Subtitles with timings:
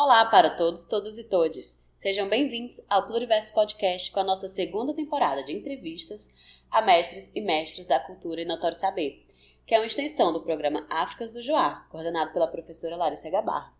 [0.00, 1.84] Olá para todos, todas e todes.
[1.96, 6.30] Sejam bem-vindos ao Pluriverso Podcast com a nossa segunda temporada de entrevistas
[6.70, 9.24] a mestres e mestres da cultura e notório saber,
[9.66, 13.74] que é uma extensão do programa Áfricas do Joá, coordenado pela professora Larissa Gabar.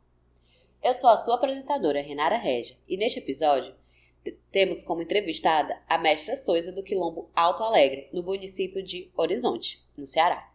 [0.83, 3.73] Eu sou a sua apresentadora, Renara Regia, e neste episódio
[4.51, 10.05] temos como entrevistada a mestra Soisa do Quilombo Alto Alegre, no município de Horizonte, no
[10.05, 10.53] Ceará.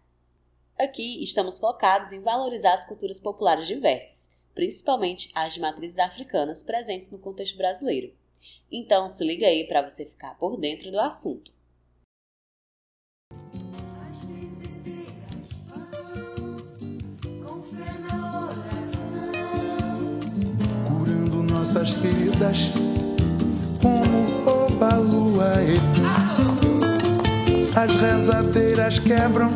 [0.78, 7.10] Aqui estamos focados em valorizar as culturas populares diversas, principalmente as de matrizes africanas presentes
[7.10, 8.14] no contexto brasileiro.
[8.72, 11.52] Então, se liga aí para você ficar por dentro do assunto.
[20.88, 22.58] Curando nossas feridas
[23.82, 25.54] como rouba a lua.
[27.76, 29.52] As rezadeiras quebram,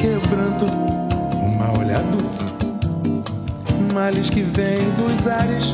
[0.00, 0.66] quebrando
[1.34, 2.47] uma olhada
[3.98, 5.64] males que vêm dos ares,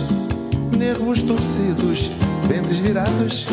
[0.78, 2.08] nervos torcidos,
[2.48, 3.46] ventres virados.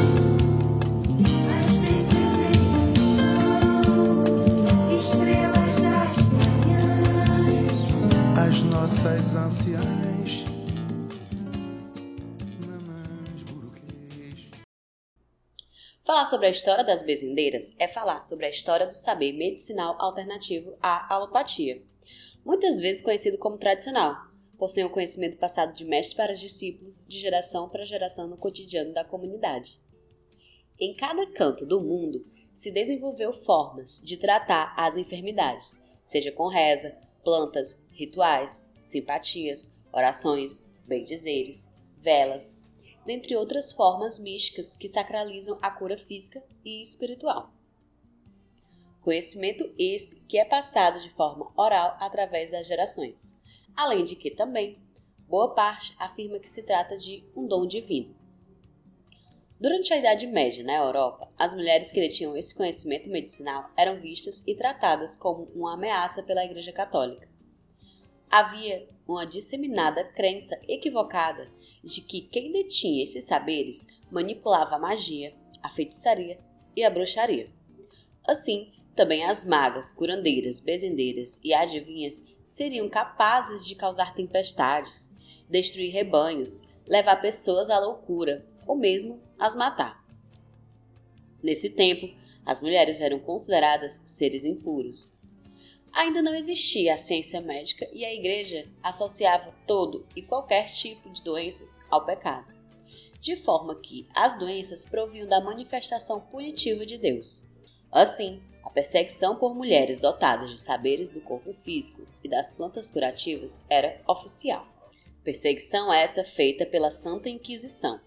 [8.38, 10.46] As nossas anciãs.
[16.06, 20.78] Falar sobre a história das bezendeiras é falar sobre a história do saber medicinal alternativo
[20.82, 21.84] à alopatia,
[22.46, 24.31] muitas vezes conhecido como tradicional,
[24.62, 29.04] possuem o conhecimento passado de mestres para discípulos, de geração para geração no cotidiano da
[29.04, 29.82] comunidade.
[30.80, 32.24] Em cada canto do mundo
[32.54, 41.68] se desenvolveu formas de tratar as enfermidades, seja com reza, plantas, rituais, simpatias, orações, bendizeres,
[41.98, 42.56] velas,
[43.04, 47.52] dentre outras formas místicas que sacralizam a cura física e espiritual.
[49.02, 53.41] Conhecimento esse que é passado de forma oral através das gerações
[53.76, 54.78] além de que também
[55.28, 58.16] boa parte afirma que se trata de um dom divino.
[59.62, 64.44] Durante a Idade Média, na Europa, as mulheres que detinham esse conhecimento medicinal eram vistas
[64.48, 67.30] e tratadas como uma ameaça pela Igreja Católica.
[68.30, 71.46] Havia uma disseminada crença equivocada
[71.84, 76.40] de que quem detinha esses saberes manipulava a magia, a feitiçaria
[76.76, 77.52] e a bruxaria.
[78.28, 85.12] Assim, também as magas, curandeiras, bezendeiras e adivinhas seriam capazes de causar tempestades,
[85.50, 90.06] destruir rebanhos, levar pessoas à loucura ou mesmo as matar.
[91.42, 92.08] Nesse tempo,
[92.46, 95.20] as mulheres eram consideradas seres impuros.
[95.94, 101.22] Ainda não existia a ciência médica e a igreja associava todo e qualquer tipo de
[101.24, 102.54] doenças ao pecado,
[103.20, 107.46] de forma que as doenças provinham da manifestação punitiva de Deus.
[107.92, 113.66] Assim, a perseguição por mulheres dotadas de saberes do corpo físico e das plantas curativas
[113.70, 114.66] era oficial.
[115.26, 118.00] Perseguição essa feita pela Santa Inquisição.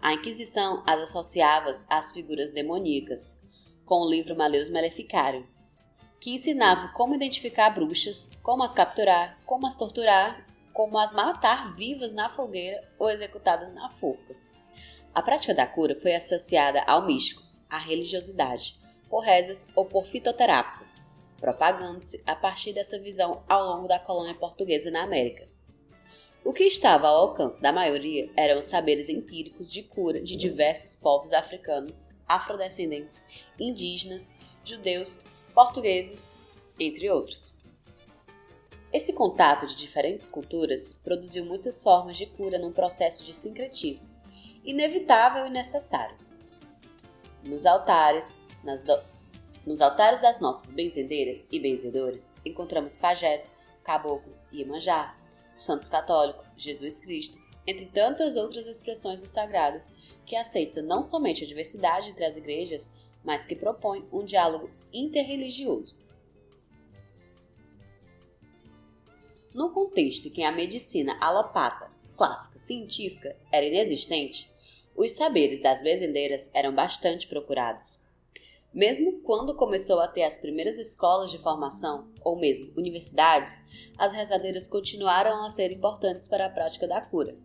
[0.00, 3.36] A Inquisição as associava às figuras demoníacas,
[3.84, 5.44] com o livro Maleus Maleficarium,
[6.20, 12.12] que ensinava como identificar bruxas, como as capturar, como as torturar, como as matar vivas
[12.12, 14.36] na fogueira ou executadas na forca.
[15.12, 18.77] A prática da cura foi associada ao místico, à religiosidade,
[19.08, 21.02] por rezas ou por fitoterápicos,
[21.38, 25.46] propagando-se a partir dessa visão ao longo da colônia portuguesa na América.
[26.44, 30.96] O que estava ao alcance da maioria eram os saberes empíricos de cura de diversos
[30.96, 33.26] povos africanos, afrodescendentes,
[33.58, 35.20] indígenas, judeus,
[35.54, 36.34] portugueses,
[36.78, 37.56] entre outros.
[38.90, 44.08] Esse contato de diferentes culturas produziu muitas formas de cura num processo de sincretismo,
[44.64, 46.16] inevitável e necessário.
[47.44, 49.18] Nos altares, do...
[49.66, 53.52] Nos altares das nossas benzedeiras e benzedores encontramos pajés,
[53.82, 55.16] caboclos, Iemanjá,
[55.56, 59.82] santos católicos, Jesus Cristo, entre tantas outras expressões do sagrado,
[60.24, 62.90] que aceita não somente a diversidade entre as igrejas,
[63.22, 65.96] mas que propõe um diálogo interreligioso.
[69.54, 74.50] No contexto em que a medicina alopata, clássica científica, era inexistente,
[74.94, 77.98] os saberes das benzedeiras eram bastante procurados.
[78.78, 83.60] Mesmo quando começou a ter as primeiras escolas de formação, ou mesmo universidades,
[83.98, 87.36] as rezadeiras continuaram a ser importantes para a prática da cura.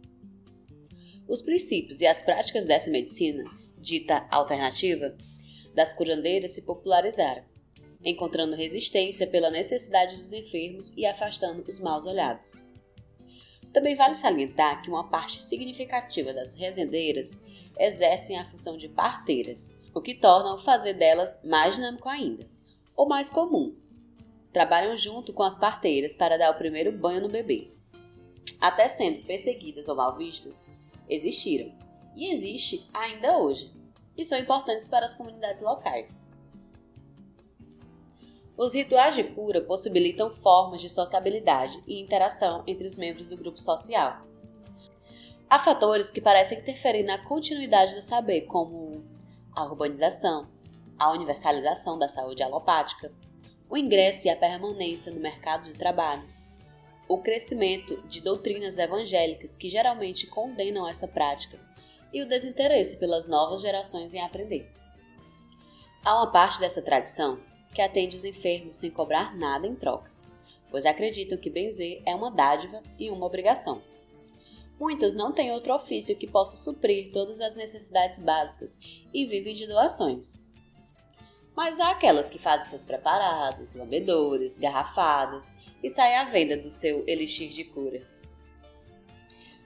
[1.28, 3.46] Os princípios e as práticas dessa medicina,
[3.80, 5.18] dita alternativa,
[5.74, 7.44] das curandeiras se popularizaram,
[8.06, 12.62] encontrando resistência pela necessidade dos enfermos e afastando os maus olhados.
[13.74, 17.40] Também vale salientar que uma parte significativa das rezendeiras
[17.80, 22.50] exercem a função de parteiras, o que torna o fazer delas mais dinâmico ainda,
[22.96, 23.76] ou mais comum.
[24.52, 27.72] Trabalham junto com as parteiras para dar o primeiro banho no bebê.
[28.64, 30.66] até sendo perseguidas ou mal vistas,
[31.10, 31.70] existiram
[32.16, 33.70] e existe ainda hoje,
[34.18, 36.24] e são importantes para as comunidades locais.
[38.56, 43.60] Os rituais de cura possibilitam formas de sociabilidade e interação entre os membros do grupo
[43.60, 44.22] social.
[45.50, 49.04] Há fatores que parecem interferir na continuidade do saber, como
[49.56, 50.48] a urbanização,
[50.98, 53.12] a universalização da saúde alopática,
[53.70, 56.28] o ingresso e a permanência no mercado de trabalho,
[57.08, 61.60] o crescimento de doutrinas evangélicas que geralmente condenam essa prática
[62.12, 64.72] e o desinteresse pelas novas gerações em aprender.
[66.06, 67.40] Há uma parte dessa tradição
[67.74, 70.12] que atende os enfermos sem cobrar nada em troca,
[70.70, 73.82] pois acreditam que benzer é uma dádiva e uma obrigação.
[74.80, 78.80] Muitas não têm outro ofício que possa suprir todas as necessidades básicas
[79.14, 80.44] e vivem de doações.
[81.56, 85.54] Mas há aquelas que fazem seus preparados, lambedores, garrafadas
[85.84, 88.02] e saem à venda do seu elixir de cura.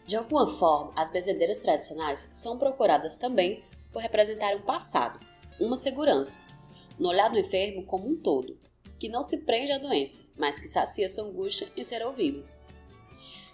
[0.05, 5.19] De alguma forma, as benzedeiras tradicionais são procuradas também por representar um passado,
[5.59, 6.41] uma segurança,
[6.99, 8.57] no olhar do enfermo como um todo,
[8.99, 12.45] que não se prende à doença, mas que sacia sua angústia em ser ouvido.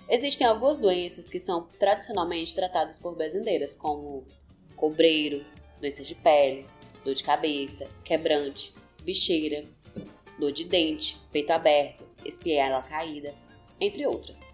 [0.09, 4.25] Existem algumas doenças que são tradicionalmente tratadas por benzedeiras, como
[4.75, 5.45] cobreiro,
[5.79, 6.65] doenças de pele,
[7.05, 9.63] dor de cabeça, quebrante, bicheira,
[10.37, 13.33] dor de dente, peito aberto, espiela caída,
[13.79, 14.51] entre outras.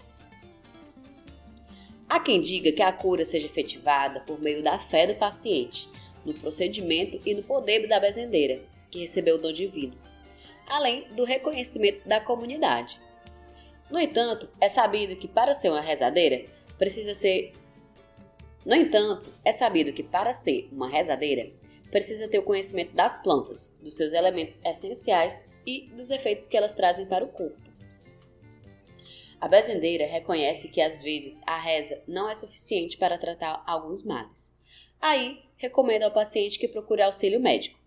[2.07, 5.89] Há quem diga que a cura seja efetivada por meio da fé do paciente,
[6.25, 9.95] no procedimento e no poder da bezendeira, que recebeu o dom divino,
[10.67, 12.99] além do reconhecimento da comunidade.
[13.89, 16.45] No entanto, é sabido que para ser uma rezadeira
[16.77, 17.53] precisa ser
[18.65, 21.51] No entanto, é sabido que para ser uma rezadeira
[21.89, 26.73] precisa ter o conhecimento das plantas, dos seus elementos essenciais e dos efeitos que elas
[26.73, 27.57] trazem para o corpo.
[29.41, 34.53] A bezendeira reconhece que às vezes a reza não é suficiente para tratar alguns males.
[35.01, 37.79] Aí, recomenda ao paciente que procure auxílio médico.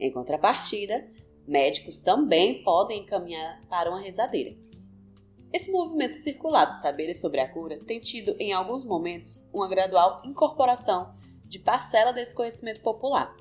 [0.00, 1.06] Em contrapartida,
[1.46, 4.56] médicos também podem encaminhar para uma rezadeira.
[5.56, 10.20] Esse movimento circular dos saberes sobre a cura tem tido, em alguns momentos, uma gradual
[10.22, 11.14] incorporação
[11.46, 13.34] de parcela desse conhecimento popular,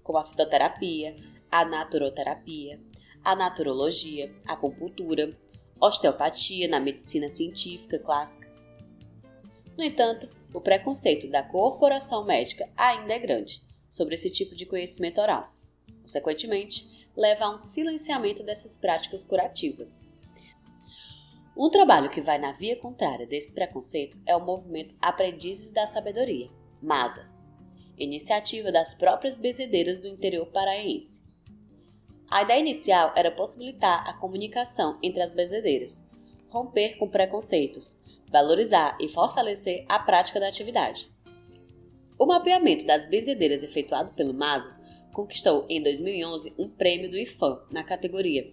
[0.00, 1.16] como a fitoterapia,
[1.50, 2.80] a naturoterapia,
[3.24, 5.36] a naturologia, a acupuntura,
[5.80, 8.48] osteopatia na medicina científica clássica.
[9.76, 13.60] No entanto, o preconceito da corporação médica ainda é grande
[13.90, 15.52] sobre esse tipo de conhecimento oral.
[16.00, 20.06] Consequentemente, leva a um silenciamento dessas práticas curativas.
[21.58, 26.50] Um trabalho que vai na via contrária desse preconceito é o movimento Aprendizes da Sabedoria,
[26.82, 27.26] MASA,
[27.96, 31.24] iniciativa das próprias bezedeiras do interior paraense.
[32.30, 36.04] A ideia inicial era possibilitar a comunicação entre as bezedeiras,
[36.50, 37.98] romper com preconceitos,
[38.30, 41.10] valorizar e fortalecer a prática da atividade.
[42.18, 44.78] O mapeamento das bezedeiras efetuado pelo MASA
[45.10, 48.52] conquistou em 2011 um prêmio do IFAM na categoria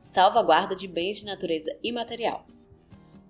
[0.00, 2.46] Salvaguarda de Bens de Natureza Imaterial.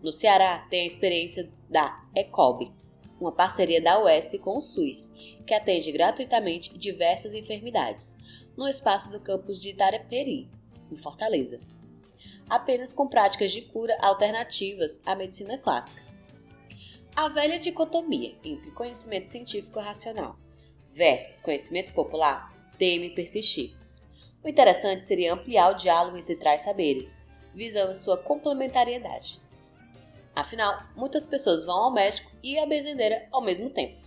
[0.01, 2.73] No Ceará, tem a experiência da ECOB,
[3.21, 5.13] uma parceria da UES com o SUS,
[5.45, 8.17] que atende gratuitamente diversas enfermidades,
[8.57, 10.49] no espaço do campus de Itaraperi,
[10.93, 11.61] em Fortaleza.
[12.49, 16.03] Apenas com práticas de cura alternativas à medicina clássica.
[17.17, 20.39] A velha dicotomia entre conhecimento científico racional
[20.93, 22.49] versus conhecimento popular
[22.79, 23.80] teme persistir.
[24.43, 27.19] O interessante seria ampliar o diálogo entre tais saberes,
[27.55, 29.41] visando sua complementariedade.
[30.35, 34.00] Afinal, muitas pessoas vão ao médico e à bezendeira ao mesmo tempo.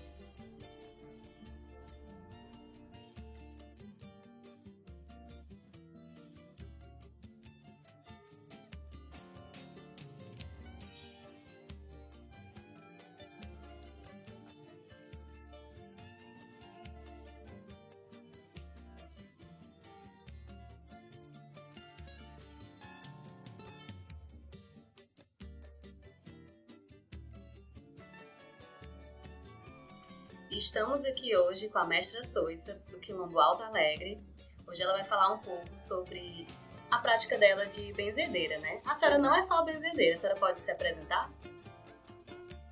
[30.74, 34.20] Estamos aqui hoje com a mestra Soissa, do Quilombo Alto Alegre.
[34.68, 36.48] Hoje ela vai falar um pouco sobre
[36.90, 38.82] a prática dela de benzedeira, né?
[38.84, 41.32] A senhora não é só benzedeira, a senhora pode se apresentar?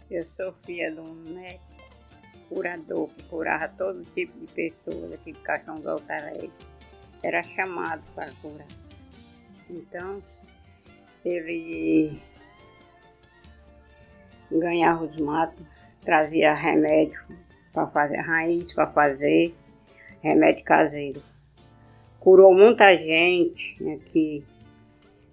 [0.10, 1.63] Eu sou filha de um médico
[2.50, 6.51] curador que curava todo tipo de pessoas aqui de Caixão do Alto Alegre.
[7.22, 8.65] Era chamado para curar.
[9.70, 10.24] Então,
[11.24, 12.20] ele
[14.51, 15.67] ganhava os matos,
[16.03, 17.24] trazia remédio
[17.73, 19.53] para fazer raiz, para fazer
[20.21, 21.21] remédio caseiro.
[22.19, 24.43] Curou muita gente aqui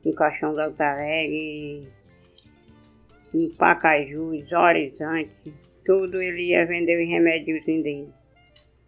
[0.05, 1.89] em Caixão do Alto Alegre.
[3.33, 5.53] no Pacaju, Horizonte,
[5.85, 8.09] tudo ele ia vender os remédios dele.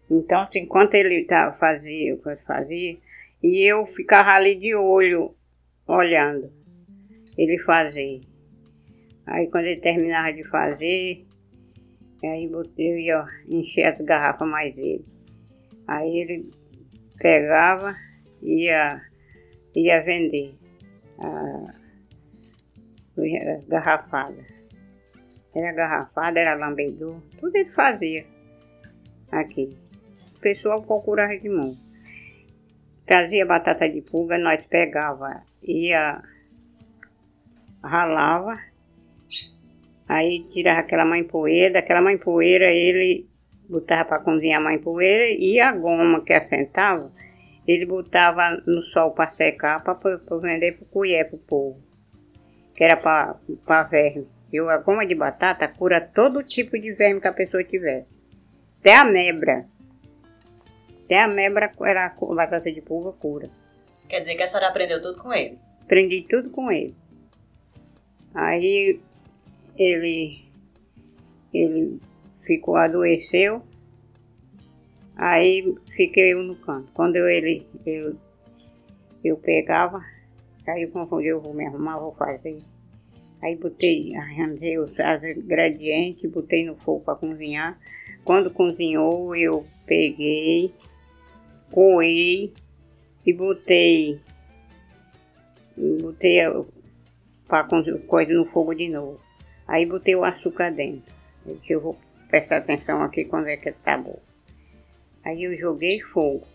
[0.09, 2.97] Então, assim, enquanto ele tava, fazia o que ele fazia,
[3.41, 5.33] e eu ficava ali de olho,
[5.87, 6.51] olhando
[7.37, 8.21] ele fazer.
[9.25, 11.25] Aí quando ele terminava de fazer,
[12.27, 15.05] aí eu ia encher as garrafas mais dele.
[15.87, 16.51] Aí ele
[17.17, 17.95] pegava
[18.41, 19.01] e ia,
[19.75, 20.55] ia vender
[21.19, 21.73] a,
[23.17, 24.45] a garrafada.
[25.53, 28.25] Era garrafada, era lambedor, tudo ele fazia
[29.31, 29.77] aqui.
[30.37, 31.75] O pessoal procurava de mão.
[33.05, 36.21] Trazia batata de pulga, nós pegava, ia,
[37.83, 38.57] ralava,
[40.11, 43.29] aí tirava aquela mãe poeira, daquela mãe poeira ele
[43.69, 47.09] botava para cozinhar a mãe poeira e a goma que assentava,
[47.65, 49.97] ele botava no sol para secar para
[50.37, 51.81] vender para colher para o povo,
[52.75, 54.27] que era para verme.
[54.51, 58.05] E a goma de batata cura todo tipo de verme que a pessoa tiver.
[58.81, 59.65] Até a mebra.
[61.05, 63.49] Até a mebra era a batata de pulga cura.
[64.09, 65.57] Quer dizer que a senhora aprendeu tudo com ele?
[65.83, 66.93] Aprendi tudo com ele.
[68.35, 68.99] Aí
[69.81, 70.45] ele,
[71.53, 71.99] ele
[72.43, 73.61] ficou, adoeceu.
[75.15, 76.91] Aí fiquei eu no canto.
[76.93, 78.15] Quando eu, ele, eu,
[79.23, 80.03] eu pegava,
[80.67, 82.57] aí eu confundi, eu vou me arrumar, vou fazer.
[83.41, 84.91] Aí botei, arranjei os
[85.37, 87.79] ingredientes, botei no fogo para cozinhar.
[88.23, 90.71] Quando cozinhou, eu peguei,
[91.71, 92.53] coei
[93.25, 94.19] e botei,
[96.01, 96.39] botei
[97.47, 97.67] para
[98.07, 99.19] coisa no fogo de novo.
[99.71, 101.13] Aí botei o açúcar dentro.
[101.67, 101.97] Eu vou
[102.27, 104.19] prestar atenção aqui quando é que tá bom.
[105.23, 106.45] Aí eu joguei fogo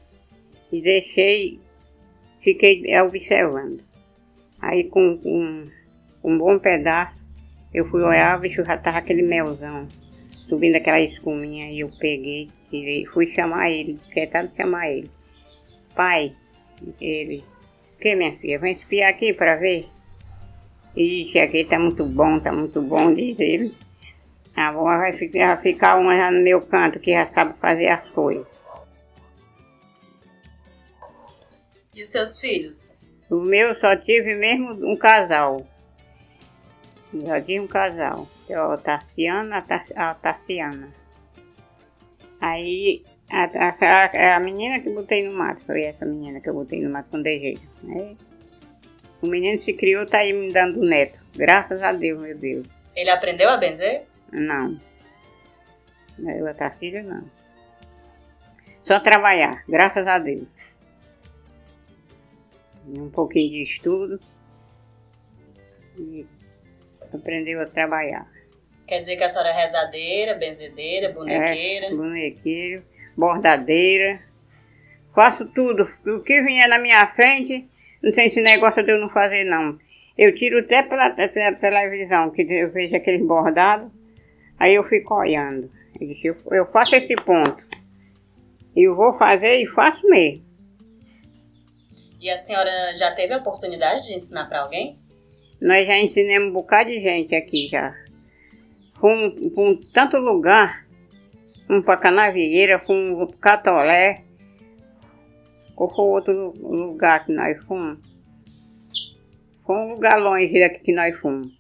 [0.71, 1.59] e deixei,
[2.43, 3.81] fiquei observando.
[4.61, 5.65] Aí com, com
[6.23, 7.19] um bom pedaço.
[7.73, 9.89] Eu fui olhar, bicho, já tava aquele melzão,
[10.31, 15.11] subindo aquela escuminha, e eu peguei, tirei, fui chamar ele, tentando chamar ele.
[15.95, 16.33] Pai,
[17.01, 17.43] ele,
[17.99, 19.87] que minha filha, vem espiar aqui para ver?
[20.97, 23.75] Ixi, aqui tá muito bom, tá muito bom, diz ele.
[24.57, 28.09] A avó vai ficar, ficar uma já no meu canto, que já sabe fazer as
[28.11, 28.47] coisas.
[31.95, 32.95] E os seus filhos?
[33.31, 35.67] O meu só tive mesmo um casal.
[37.13, 39.55] Já tinha um casal, que é o Tarciano
[39.95, 40.89] a Tarciana.
[42.41, 46.81] Aí a, a, a, menina que botei no mato, foi essa menina que eu botei
[46.81, 47.63] no mato com desejo.
[47.83, 48.17] Né?
[49.23, 51.19] O menino se criou, tá aí me dando neto.
[51.35, 52.67] Graças a Deus, meu Deus.
[52.95, 54.05] Ele aprendeu a benzer?
[54.33, 54.79] Não.
[56.19, 57.25] Eu, a Tarcília, não.
[58.87, 60.47] Só trabalhar, graças a Deus.
[62.87, 64.21] Um pouquinho de estudo.
[65.99, 66.27] E
[67.13, 68.31] aprendeu a trabalhar.
[68.87, 71.87] Quer dizer que a senhora é rezadeira, benzedeira, bonequeira?
[71.87, 72.83] É, bonequeira,
[73.17, 74.23] bordadeira.
[75.13, 75.91] Faço tudo.
[76.07, 77.69] O que vier na minha frente,
[78.03, 79.79] não tem esse negócio de eu não fazer, não.
[80.17, 83.91] Eu tiro até pela, pela televisão, que eu vejo aqueles bordados,
[84.59, 85.71] aí eu fico olhando.
[86.01, 87.67] Eu, disse, eu, eu faço esse ponto.
[88.75, 90.45] Eu vou fazer e faço mesmo.
[92.21, 94.99] E a senhora já teve a oportunidade de ensinar para alguém?
[95.61, 97.95] Nós já ensinamos um bocado de gente aqui já.
[99.01, 100.87] Fomos para um tanto lugar.
[101.67, 104.26] Fomos para Canavieira, fomos para Catolé.
[105.77, 107.99] Qual foi outro lugar que nós fomos?
[109.67, 111.53] Foi um lugar longe daqui que nós fomos.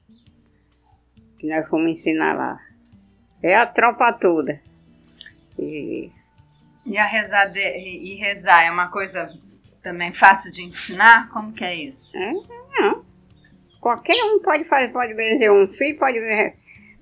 [1.39, 2.59] Que nós fomos ensinar lá.
[3.43, 4.59] É a tropa toda.
[5.59, 6.11] E,
[6.87, 9.29] e a rezar de, e rezar é uma coisa
[9.83, 11.29] também fácil de ensinar?
[11.29, 12.17] Como que é isso?
[12.17, 12.33] É,
[12.81, 13.05] não.
[13.81, 16.19] Qualquer um pode fazer, pode benzer um filho, pode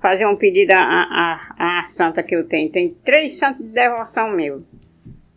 [0.01, 2.73] fazer um pedido à, à, à santa que eu tenho.
[2.73, 4.65] Tem três santos de devoção meu.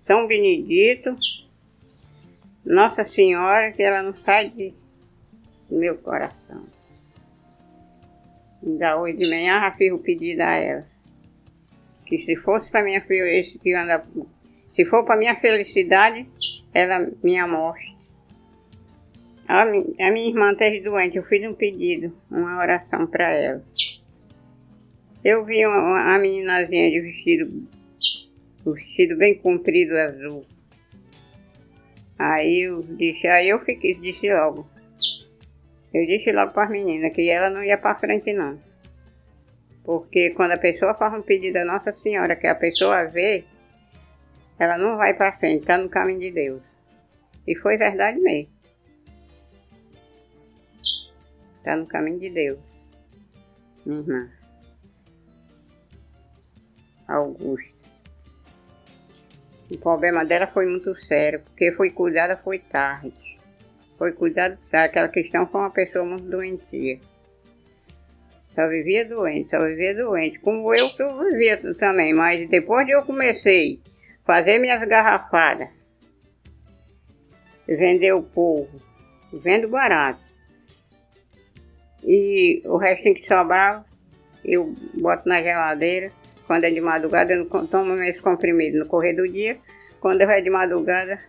[0.08, 1.16] São Benedito,
[2.68, 4.74] Nossa Senhora, que ela não sai de,
[5.72, 6.66] meu coração.
[8.62, 10.86] Ainda hoje de manhã já fiz o pedido a ela.
[12.06, 14.04] Que se fosse para minha esse que anda.
[14.76, 16.28] Se for para minha felicidade,
[16.74, 17.96] ela minha morte.
[19.48, 23.64] A, minha irmã esteve doente, eu fiz um pedido, uma oração para ela.
[25.24, 27.68] Eu vi uma, uma meninazinha de vestido,
[28.66, 30.46] vestido bem comprido azul.
[32.18, 34.68] Aí eu disse, aí eu fiquei, disse logo.
[35.94, 38.58] Eu disse logo para as meninas que ela não ia para frente não.
[39.84, 43.46] Porque quando a pessoa faz um pedido a Nossa Senhora, que a pessoa vê,
[44.60, 46.62] ela não vai para frente, está no caminho de Deus.
[47.48, 48.52] E foi verdade mesmo.
[51.58, 52.60] Está no caminho de Deus.
[53.86, 54.30] Minha irmã.
[57.08, 57.77] Augusta.
[59.70, 63.38] O problema dela foi muito sério, porque foi cuidada foi tarde.
[63.98, 64.90] Foi cuidada tarde.
[64.90, 67.00] Aquela questão foi uma pessoa muito doentia.
[68.50, 70.40] Só vivia doente, só vivia doente.
[70.40, 73.80] Como eu que eu vivia também, mas depois de eu comecei
[74.24, 75.70] a fazer minhas garrafadas,
[77.68, 78.82] vender o povo,
[79.32, 80.20] vendo barato.
[82.04, 83.86] E o restinho que sobrava,
[84.44, 86.10] eu boto na geladeira.
[86.48, 89.58] Quando é de madrugada, eu tomo meus comprimidos no correr do dia.
[90.00, 91.20] Quando é de madrugada,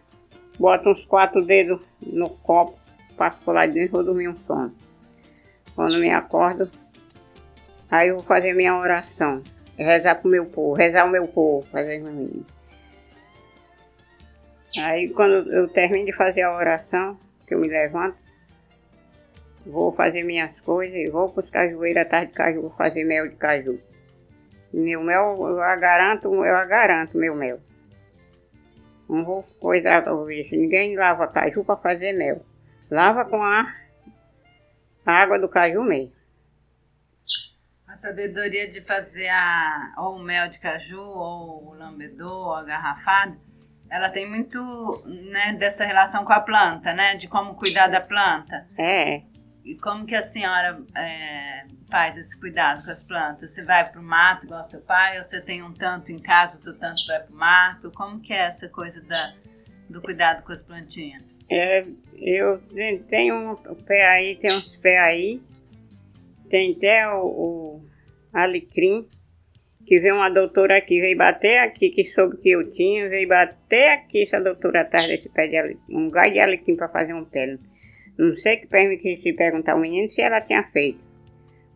[0.58, 2.78] boto uns quatro dedos no copo,
[3.16, 4.72] passo por lá dentro e vou dormir um sono.
[5.75, 6.70] Quando me acordo,
[7.90, 9.42] aí eu vou fazer minha oração.
[9.76, 12.44] Rezar pro meu povo, rezar o meu povo, fazer mim.
[14.78, 18.16] Aí quando eu termino de fazer a oração, que eu me levanto,
[19.66, 23.37] vou fazer minhas coisas e vou os cajueiros atrás de caju, vou fazer mel de
[23.37, 23.80] caju.
[24.72, 27.60] Meu mel, eu garanto, eu garanto meu mel.
[29.08, 30.54] Não vou coisar o bicho.
[30.54, 32.44] Ninguém lava caju para fazer mel.
[32.90, 33.72] Lava com a
[35.06, 36.12] água do caju mesmo.
[37.87, 42.62] A sabedoria de fazer a, ou o mel de caju, ou o lambedor, ou a
[42.62, 43.38] garrafada,
[43.90, 47.16] ela tem muito né, dessa relação com a planta, né?
[47.16, 48.68] De como cuidar da planta.
[48.76, 49.22] É.
[49.68, 53.50] E como que a senhora é, faz esse cuidado com as plantas?
[53.50, 56.56] Você vai para o mato igual seu pai, ou você tem um tanto em casa,
[56.56, 57.90] outro tanto vai para o mato?
[57.90, 59.34] Como que é essa coisa da,
[59.90, 61.22] do cuidado com as plantinhas?
[61.50, 61.84] É,
[62.16, 62.62] eu
[63.10, 65.42] tenho um pé aí, tem uns pés aí,
[66.48, 67.84] tem até o, o
[68.32, 69.06] alecrim,
[69.84, 73.90] que veio uma doutora aqui, veio bater aqui, que soube que eu tinha, veio bater
[73.90, 77.26] aqui essa doutora atrás desse pé de alecrim, um gás de alecrim para fazer um
[77.26, 77.58] pé.
[78.18, 80.98] Não sei que permitir se perguntar ao menino se ela tinha feito.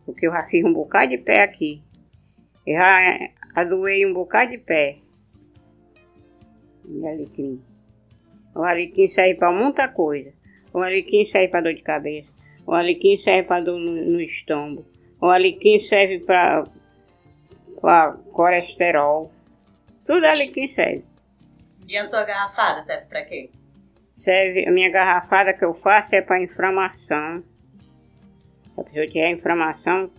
[0.05, 1.81] Porque eu já fiz um bocado de pé aqui.
[2.67, 4.97] Eu já adoei um bocado de pé.
[6.83, 7.61] De alecrim.
[8.53, 10.33] O alecrim serve para muita coisa.
[10.73, 12.27] O alecrim serve para dor de cabeça.
[12.67, 14.85] O alecrim serve para dor no, no estômago.
[15.21, 16.65] O alecrim serve para
[18.33, 19.31] colesterol.
[20.05, 21.05] Tudo que serve.
[21.87, 23.49] E a sua garrafada serve para quê?
[24.23, 27.43] Serve, a minha garrafada que eu faço é para inflamação.
[28.73, 30.09] Se a pessoa tiver inflamação,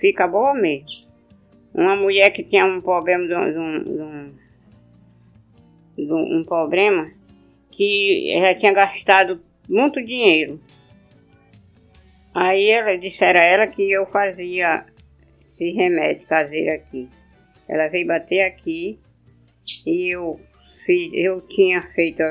[0.00, 1.12] fica boa mesmo.
[1.74, 4.34] Uma mulher que tinha um problema de um, de um,
[5.96, 7.10] de um, problema
[7.70, 10.58] que já tinha gastado muito dinheiro.
[12.32, 14.86] Aí ela disseram a ela que eu fazia
[15.52, 17.10] esse remédio caseiro aqui.
[17.68, 18.98] Ela veio bater aqui
[19.86, 20.40] e eu
[20.86, 22.22] fiz, eu tinha feito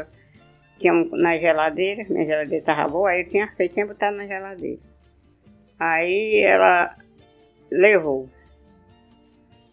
[0.84, 4.82] tinha na geladeira, minha geladeira estava boa, aí eu tinha feito, tinha botado na geladeira.
[5.80, 6.93] Aí ela
[7.72, 8.30] levou.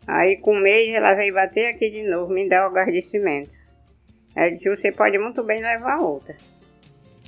[0.06, 3.50] Aí com um mês ela veio bater aqui de novo, me dar o agradecimento.
[4.36, 6.36] Ela disse, você pode muito bem levar outra.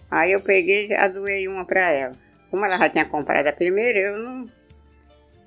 [0.09, 2.14] Aí eu peguei e doei uma para ela.
[2.51, 4.47] Como ela já tinha comprado a primeira, eu não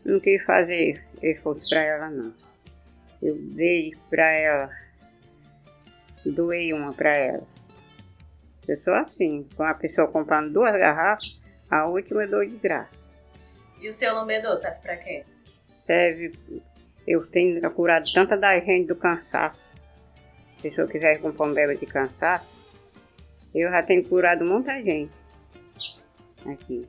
[0.03, 2.33] não quis fazer esforço para ela não.
[3.23, 4.69] Eu dei para ela,
[6.25, 7.54] doei uma para ela.
[8.67, 12.89] Eu sou assim, com a pessoa comprando duas garrafas, a última eu dou de graça.
[13.79, 15.23] E o seu lambedor serve para quê?
[15.85, 16.31] Serve,
[17.05, 19.61] eu tenho curado tanta da gente do cansaço.
[20.59, 22.47] Se a pessoa quiser comprar um bebê de cansaço,
[23.53, 25.11] eu já tenho curado muita gente
[26.45, 26.87] aqui.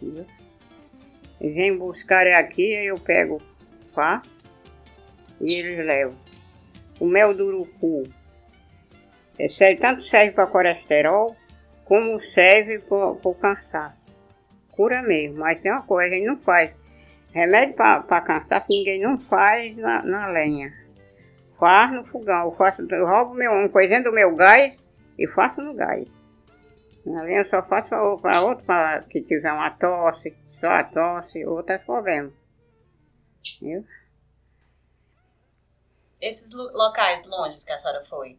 [0.00, 0.26] Entendeu?
[1.40, 3.40] vem buscar aqui, aí eu pego
[3.94, 4.22] pá
[5.40, 6.16] e eles levam.
[7.00, 8.02] O mel do urucu
[9.38, 11.36] é, serve, tanto serve para colesterol
[11.84, 13.96] como serve para o cansaço.
[14.72, 16.72] Cura mesmo, mas tem uma coisa, a gente não faz.
[17.32, 20.72] Remédio para cansaço ninguém não faz na, na lenha.
[21.58, 22.44] Faz no fogão.
[22.44, 24.74] Eu, faço, eu roubo meu, um coisinha do meu gás
[25.18, 26.06] e faço no gás.
[27.04, 27.88] Na lenha eu só faço
[28.20, 32.32] para outro, para que tiver uma tosse só a tosse, outras problemas.
[33.62, 33.84] Viu?
[36.20, 38.36] Esses locais longe que a senhora foi,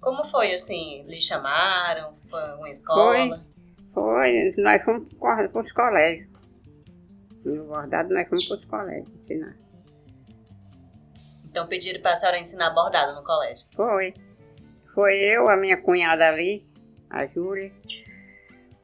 [0.00, 1.04] como foi assim?
[1.06, 2.14] Lhe chamaram?
[2.30, 3.44] Foi uma escola?
[3.92, 4.54] Foi, foi.
[4.58, 6.28] nós fomos para os colégios.
[7.44, 9.56] No bordado nós fomos para os colégios ensinar.
[11.50, 13.66] Então pediram para a senhora ensinar bordado no colégio?
[13.74, 14.14] Foi.
[14.94, 16.66] Foi eu, a minha cunhada ali,
[17.08, 17.72] a Júlia,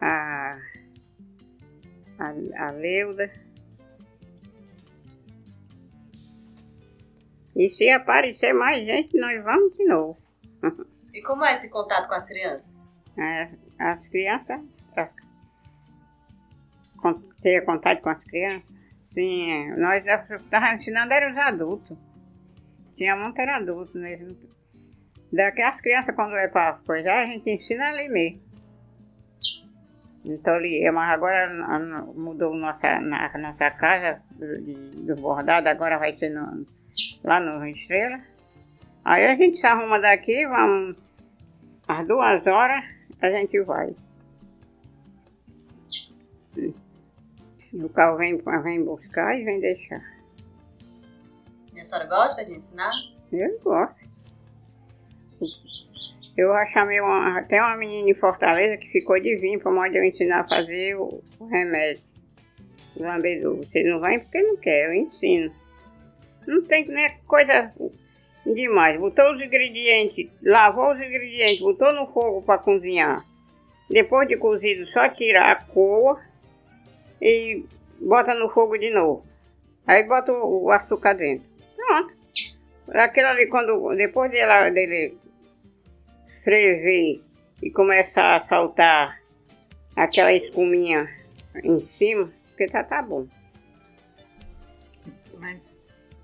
[0.00, 0.58] a
[2.18, 3.30] a, a Leuda.
[7.56, 10.18] E se aparecer mais gente, nós vamos de novo.
[11.14, 12.68] E como é esse contato com as crianças?
[13.16, 13.48] É,
[13.78, 14.60] as crianças,
[14.96, 15.08] é,
[17.40, 18.68] Ter contato com as crianças.
[19.12, 19.76] Sim, é.
[19.76, 21.96] nós estávamos ensinando eram os adultos.
[22.96, 24.36] Tinha muito era adulto mesmo.
[25.32, 28.42] Daqui as crianças quando é para coisar, a gente ensina ali mesmo.
[30.24, 31.48] Então ali, mas agora
[32.14, 36.66] mudou nossa, na, nossa casa do, do bordado, agora vai ser no-
[37.22, 38.20] lá no Estrela.
[39.04, 40.96] Aí a gente se arruma daqui, vamos
[41.86, 42.84] às duas horas
[43.20, 43.94] a gente vai.
[46.56, 50.02] E o carro vem, vem buscar e vem deixar.
[51.74, 52.92] E a senhora gosta de ensinar?
[53.32, 54.04] Eu gosto.
[56.36, 59.96] Eu já chamei uma, até uma menina em Fortaleza que ficou de vir para onde
[59.96, 62.02] eu ensinar a fazer o, o remédio.
[62.96, 63.56] O lambedor.
[63.56, 65.52] Você não vai porque não quer, eu ensino.
[66.46, 67.72] Não tem nem coisa
[68.46, 68.98] demais.
[68.98, 73.24] Botou os ingredientes, lavou os ingredientes, botou no fogo para cozinhar.
[73.88, 76.20] Depois de cozido, só tirar a coa
[77.20, 77.64] e
[78.00, 79.24] bota no fogo de novo.
[79.86, 81.46] Aí bota o, açúcar dentro.
[81.76, 82.14] Pronto.
[82.92, 85.16] Aquilo ali, quando, depois dela, dele
[86.42, 87.22] ferver
[87.62, 89.20] e começar a saltar
[89.96, 91.08] aquela espuminha
[91.62, 93.26] em cima, porque tá, tá bom.
[95.38, 95.80] Mas,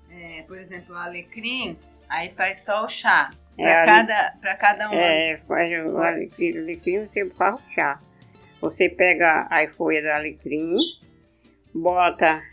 [0.09, 1.77] é, por exemplo, o alecrim,
[2.11, 3.29] aí faz só o chá.
[3.57, 4.93] É, Pra, ali- cada, pra cada um.
[4.93, 7.99] É, faz o alecrim, alecrim você faz o chá.
[8.61, 10.75] Você pega as folhas do alecrim,
[11.73, 12.43] bota,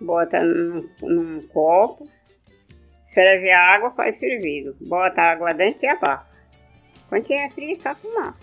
[0.00, 2.08] bota num, num copo,
[3.14, 4.76] ferve a água, faz fervido.
[4.80, 6.26] Bota a água dentro e abafa.
[7.08, 8.34] Quando tiver frio, é só tomar.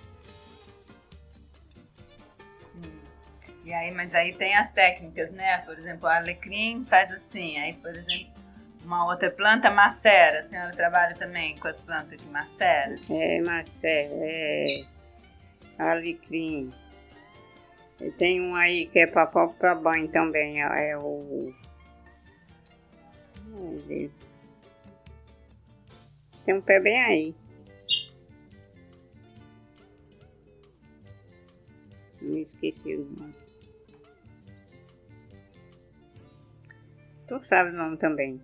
[2.62, 2.82] Sim.
[3.66, 5.58] E aí, mas aí tem as técnicas, né?
[5.60, 7.58] Por exemplo, o alecrim faz assim.
[7.60, 8.32] Aí, por exemplo,
[8.90, 10.40] uma outra planta macera.
[10.40, 12.96] A senhora trabalha também com as plantas que macera?
[13.12, 14.88] É, Marcelo, é
[15.78, 16.74] alecrim.
[18.02, 21.54] E Tem um aí que é para para banho também, é o.
[26.46, 27.36] Tem um pé bem aí.
[32.22, 33.34] Me esqueci o nome.
[37.28, 38.42] Tu sabe o nome também.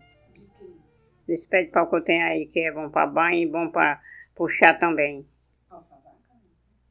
[1.27, 3.69] Esse pé de pau que eu tenho aí, que é bom para banho e bom
[3.69, 3.99] para
[4.35, 5.25] puxar também.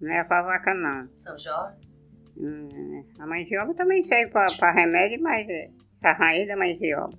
[0.01, 1.09] Não é para vaca, não.
[1.17, 1.89] São Jorge?
[2.37, 5.71] Hum, a mandioca também serve para remédio, mas é
[6.03, 7.17] a raiz da mandioca.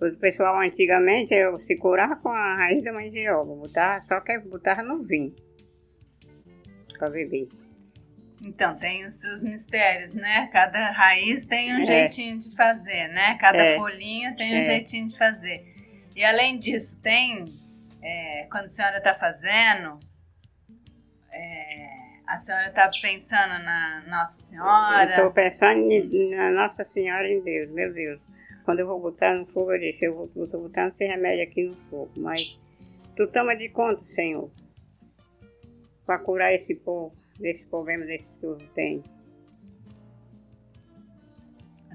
[0.00, 4.82] O pessoal antigamente eu se curava com a raiz da mandioca, botava, só que botava
[4.82, 5.34] no vinho
[6.98, 7.48] para beber.
[8.42, 10.48] Então, tem os seus mistérios, né?
[10.52, 11.86] Cada raiz tem um É.
[11.86, 13.36] jeitinho de fazer, né?
[13.38, 13.76] Cada É.
[13.76, 14.64] folhinha tem um É.
[14.64, 15.67] jeitinho de fazer.
[16.18, 17.44] E além disso, tem,
[18.02, 20.00] é, quando a senhora está fazendo,
[21.30, 21.86] é,
[22.26, 25.10] a senhora está pensando na Nossa Senhora.
[25.10, 25.88] Estou pensando
[26.34, 28.20] na Nossa Senhora em Deus, meu Deus.
[28.64, 31.76] Quando eu vou botar no fogo, eu disse, eu estou botando esse remédio aqui no
[31.88, 32.58] fogo, mas
[33.14, 34.50] tu toma de conta, Senhor,
[36.04, 39.04] para curar esse povo, desse problema desse povo tem.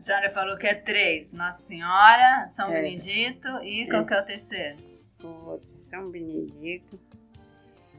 [0.04, 2.82] A senhora falou que é três: Nossa Senhora, São É.
[2.82, 4.76] Benedito e qual que é o terceiro?
[5.24, 7.00] o outro, São Benedito.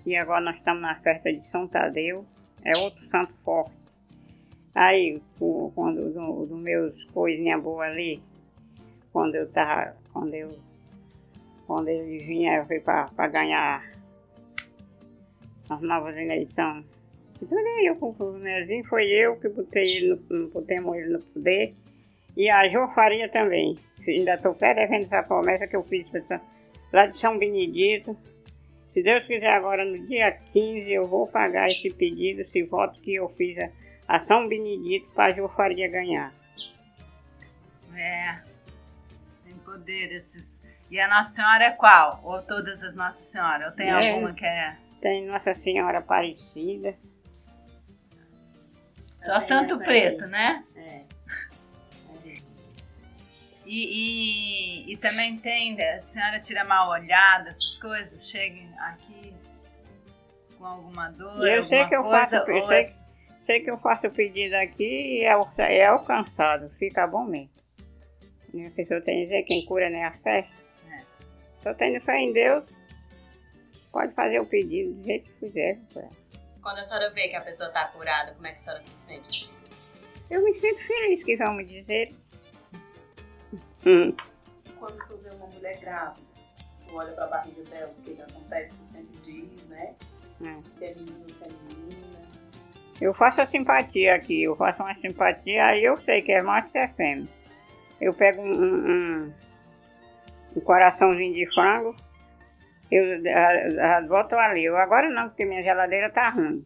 [0.04, 2.26] E agora nós estamos na festa de São Tadeu.
[2.62, 3.72] É outro santo forte.
[4.74, 8.22] Aí, quando do, do meus coisinhas boas ali,
[9.10, 10.58] quando eu tava, quando eu,
[11.66, 13.82] quando ele vinha, eu fui para ganhar
[15.70, 16.84] as novas eleições.
[17.40, 21.20] Então eu com o Nezinho, foi eu que botei ele no, no- botemos ele no
[21.22, 21.74] poder.
[22.36, 23.76] E a Jo Faria também.
[24.06, 26.40] Ainda estou pé devendo essa promessa que eu fiz pra
[26.92, 28.16] lá de São Benedito.
[28.92, 33.14] Se Deus quiser, agora no dia 15 eu vou pagar esse pedido, esse voto que
[33.14, 33.70] eu fiz a,
[34.16, 36.32] a São Benedito para a Jo Faria ganhar.
[37.96, 38.40] É,
[39.44, 40.62] tem poder esses.
[40.90, 42.20] E a Nossa Senhora é qual?
[42.22, 43.68] Ou todas as Nossas Senhoras?
[43.70, 44.10] Ou tem É.
[44.12, 44.76] alguma que é.
[45.00, 46.94] Tem Nossa Senhora Aparecida.
[49.22, 50.62] Só Santo Preto, né?
[50.76, 51.00] É.
[53.66, 59.34] E, e, e também tem, a senhora tira mal olhada, essas coisas, chega aqui
[60.58, 63.14] com alguma dor, Eu sei alguma que eu coisa, faço, eu ou sei é-
[63.46, 65.36] Sei que eu faço o pedido aqui e é,
[65.76, 67.50] é alcançado, fica bom mesmo.
[68.66, 70.48] A pessoa tem que dizer quem cura nem a fé.
[70.90, 71.02] É.
[71.62, 72.64] Só tendo fé em Deus,
[73.92, 75.78] pode fazer o pedido do jeito que quiser.
[76.62, 78.90] Quando a senhora vê que a pessoa tá curada, como é que a senhora se
[79.06, 79.50] sente?
[80.30, 82.14] Eu me sinto feliz, que vamos dizer.
[83.86, 84.14] Hum.
[84.78, 86.26] Quando tu vê uma mulher grávida,
[86.88, 89.94] tu olha pra barriga dela, o que que acontece, tu sempre diz, né?
[90.44, 90.70] É.
[90.70, 92.14] Se é menino, se é menina.
[93.00, 96.68] Eu faço a simpatia aqui, eu faço uma simpatia, aí eu sei que é macho
[96.74, 97.28] e é fêmea.
[98.00, 99.32] Eu pego um, um,
[100.56, 101.94] um, coraçãozinho de frango,
[102.90, 103.20] eu
[104.08, 104.64] boto ali.
[104.64, 106.64] Eu agora não, porque minha geladeira tá ruim.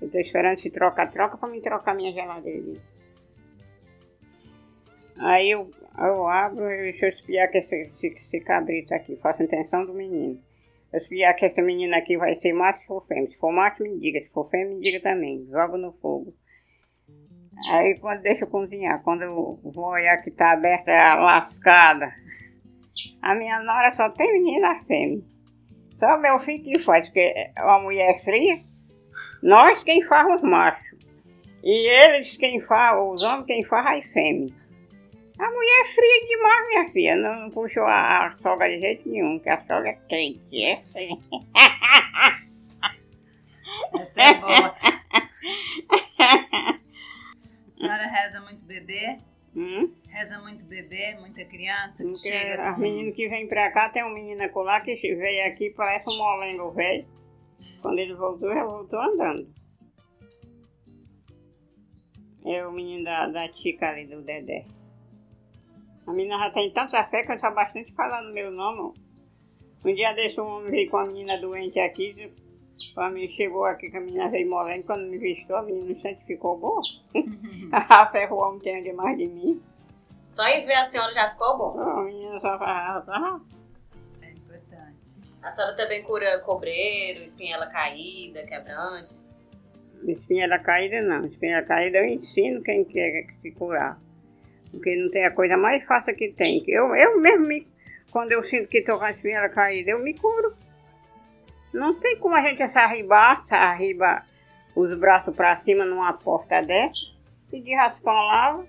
[0.00, 2.80] Eu tô esperando se troca-troca para me trocar minha geladeira.
[5.20, 9.42] Aí eu, eu abro e deixa eu espiar que esse, esse, esse cabrito aqui, faço
[9.42, 10.40] intenção do menino.
[10.92, 13.28] Eu espiar que essa menina aqui vai ser macho for fêmea.
[13.28, 14.20] Se for macho, me diga.
[14.20, 15.46] Se for fêmea, me diga também.
[15.50, 16.32] Jogo no fogo.
[17.66, 22.12] Aí quando deixa eu cozinhar, quando eu vou olhar que tá aberta a lascada,
[23.20, 25.22] a minha nora só tem menina fêmea.
[25.98, 28.60] Só meu filho que faz, porque a mulher é fria,
[29.42, 30.86] nós quem faz os machos.
[31.64, 34.54] E eles quem faz, os homens quem faz é fêmea.
[35.38, 37.16] A mulher é fria demais, minha filha.
[37.16, 40.62] Não, não puxou a, a, sogra de jeito nenhum, que a sogra é quente.
[40.62, 41.22] É assim.
[44.00, 44.74] Essa é boa.
[47.66, 49.18] A senhora reza muito bebê?
[49.54, 49.92] Hum?
[50.08, 52.80] Reza muito bebê, muita criança que Porque chega as com...
[52.80, 56.72] meninas que vêm pra cá, tem um menino colar que veio aqui, parece um molengo
[56.72, 57.06] velho.
[57.80, 59.48] Quando ele voltou, já voltou andando.
[62.44, 64.64] É o menino da, da Tica ali, do Dedé.
[66.08, 68.94] A menina já tem tanta fé que eu está bastante falando meu nome.
[69.84, 72.32] Um dia desse um homem veio com a menina doente aqui,
[72.96, 75.92] a mim chegou aqui que a menina veio molengo, quando me vistou, a menina no
[75.92, 76.80] instante ficou boa.
[77.72, 79.62] a fé o homem tem demais de mim.
[80.24, 81.78] Só em ver a senhora já ficou bom.
[81.78, 83.08] A menina só faz.
[83.08, 83.40] ah,
[84.22, 85.20] É importante.
[85.42, 89.14] A senhora também cura cobreiro, espinhela caída, quebrante.
[90.06, 91.26] Espinha caída não.
[91.26, 94.00] Espinha caída eu ensino quem quer se curar.
[94.70, 96.62] Porque não tem a coisa mais fácil que tem.
[96.68, 97.66] Eu, eu mesmo, me,
[98.10, 100.54] quando eu sinto que estou com a espinha caída, eu me curo.
[101.72, 104.22] Não tem como a gente se arribar, se arriba
[104.74, 107.12] os braços para cima numa porta dessa,
[107.50, 108.66] pedir raspão lava.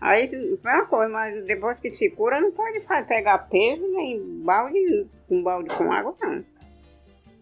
[0.00, 5.08] Aí foi uma coisa, mas depois que se cura não pode pegar peso nem balde,
[5.30, 6.44] um balde com água não.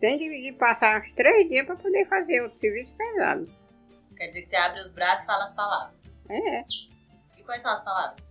[0.00, 3.46] Tem de passar uns três dias para poder fazer o serviço pesado.
[4.16, 6.01] Quer dizer que você abre os braços e fala as palavras.
[6.32, 6.64] É.
[7.36, 8.24] E quais são as palavras?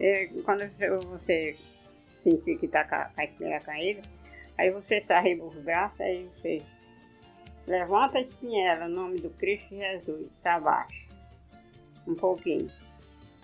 [0.00, 0.68] É, quando
[1.08, 1.56] você-
[2.22, 4.02] sentir que está com a espinha caída,
[4.58, 6.62] aí você arriba os braços, aí você
[7.66, 11.06] levanta a espinhela, no nome do Cristo Jesus, está abaixo.
[12.06, 12.66] Um pouquinho.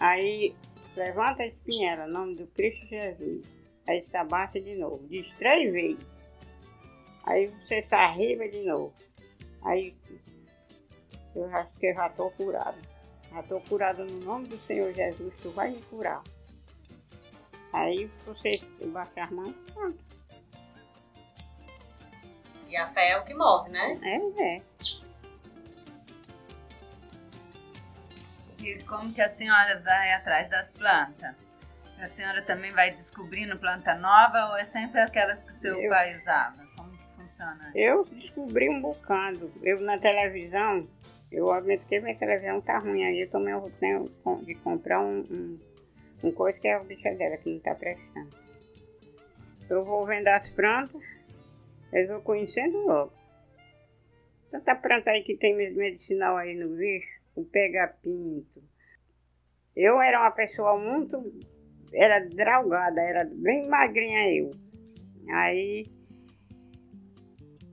[0.00, 0.54] Aí
[0.96, 3.46] levanta a espinhela, no nome do Cristo Jesus.
[3.86, 5.06] Aí está abaixo de novo.
[5.08, 6.06] Diz três vezes.
[7.26, 8.92] Aí você se arriba de novo.
[9.62, 9.94] Aí
[11.34, 12.78] eu acho que eu já estou curado.
[13.34, 16.22] Já estou curada no nome do Senhor Jesus, tu vai me curar.
[17.72, 19.98] Aí você baixa as mãos, pronto.
[22.68, 23.98] E a fé é o que move, né?
[24.02, 24.62] É, é.
[28.60, 31.34] E como que a senhora vai atrás das plantas?
[31.98, 36.14] A senhora também vai descobrindo planta nova ou é sempre aquelas que seu Eu- pai
[36.14, 36.64] usava?
[36.76, 37.70] Como que funciona?
[37.74, 39.52] Eu descobri um bocado.
[39.62, 40.88] Eu na televisão,
[41.34, 44.08] eu admito que minha televisão tá ruim aí, eu também tenho
[44.42, 45.58] de comprar um, um,
[46.22, 48.30] um coisa que é o bicho dela, que não tá prestando.
[49.68, 51.02] Eu vou vendo as plantas,
[51.92, 53.12] eu vou conhecendo logo.
[54.50, 58.62] Tanta planta aí que tem me- medicinal aí no bicho, o pega-pinto.
[59.74, 61.32] Eu era uma pessoa muito.
[61.92, 64.50] Era drogada, era bem magrinha eu.
[65.30, 65.86] Aí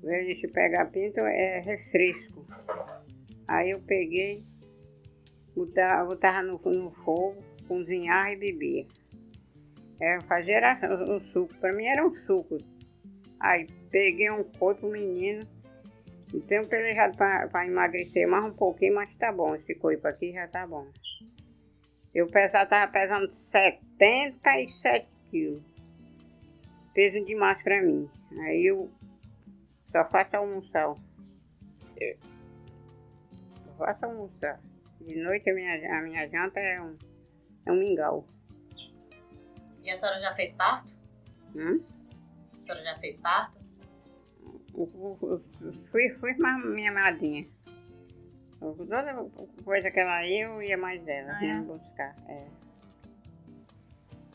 [0.04, 2.46] eu disse pegar pinto é refresco.
[3.52, 4.46] Aí eu peguei,
[5.54, 8.86] botava, botava no, no fogo, cozinhava e bebia.
[10.00, 10.80] É, fazia era
[11.14, 12.56] o suco, pra mim era um suco.
[13.42, 15.46] Aí peguei um corpo menino,
[16.34, 20.32] e tenho pelejado pra, pra emagrecer mais um pouquinho, mas tá bom, esse corpo aqui
[20.32, 20.88] já tá bom.
[22.16, 25.62] Eu pesava, tava pesando 77 quilos.
[26.94, 28.10] Peso demais pra mim.
[28.46, 28.90] Aí eu
[29.92, 30.96] só faço almoçar.
[33.86, 34.60] Faço almoçar.
[35.02, 36.96] De noite a minha, a minha janta é um,
[37.66, 38.28] é um mingau.
[39.82, 40.94] E a senhora já fez parto?
[41.56, 41.82] Hum?
[42.60, 43.60] A senhora já fez parto?
[44.76, 44.92] Eu-
[45.22, 47.48] eu- eu Fui, fui mais minha madrinha.
[48.60, 49.26] Toda
[49.64, 51.60] coisa que ela ia, eu ia mais ela, Ah, é?
[51.62, 52.16] buscar.
[52.30, 52.46] É.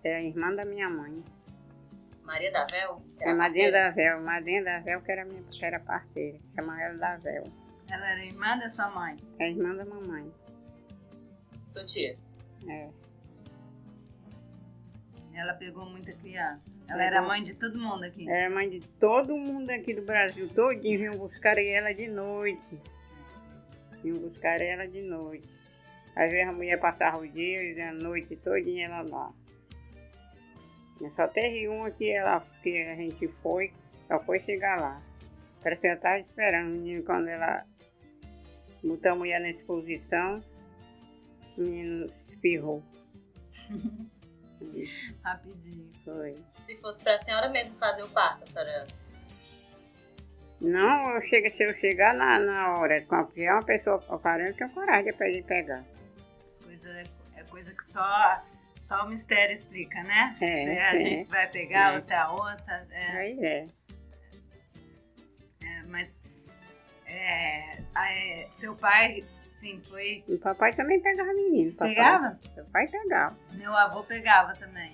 [0.03, 1.23] É a irmã da minha mãe.
[2.25, 3.01] Maria da Vel?
[3.21, 6.39] É a madrinha da Vel, madrinha da Vel que era minha que era parceira.
[6.57, 7.45] Chamava ela da Vel.
[7.91, 9.17] Ela era irmã da sua mãe?
[9.39, 10.31] É a irmã da mamãe.
[11.73, 12.17] Sua tia.
[12.69, 12.89] É.
[15.35, 16.75] Ela pegou muita criança.
[16.89, 17.03] Ela Pegou.
[17.03, 18.29] era mãe de todo mundo aqui.
[18.29, 22.81] Era mãe de todo mundo aqui do Brasil, todinho vinham buscar ela de noite.
[24.03, 25.47] Vinham buscar ela de noite.
[26.17, 29.33] Às vezes a mulher passava o dia e a noite todinha ela lá.
[31.15, 33.71] Só teve uma que, ela, que a gente foi,
[34.09, 35.03] só foi chegar lá.
[35.63, 37.63] Parece que ela estava esperando o menino quando ela
[38.87, 40.37] botou a mulher na exposição,
[41.57, 42.83] o menino espirrou.
[45.23, 45.91] Rapidinho.
[46.05, 46.37] Foi.
[46.67, 48.87] Se fosse pra senhora mesmo fazer o parto, a senhora
[50.61, 54.51] Não, eu chego, se eu chegar na, na hora, a- porque é uma pessoa parando,
[54.51, 55.85] eu tenho coragem de pedir pegar.
[56.39, 57.05] Essas coisas é,
[57.37, 58.45] é coisa que só,
[58.77, 60.33] só o mistério explica, né?
[60.33, 61.01] É, se a é.
[61.01, 61.97] gente vai pegar É.
[61.97, 62.87] ou se a outra.
[62.91, 63.07] é.
[63.19, 63.67] Aí é.
[65.63, 66.23] É, mas
[67.07, 70.25] é, é, seu pai, sim, foi.
[70.29, 71.73] O papai também pegava menino.
[71.73, 71.95] Papai.
[71.95, 72.41] Pegava?
[72.45, 73.37] O papai pegava.
[73.53, 74.93] Meu avô pegava também.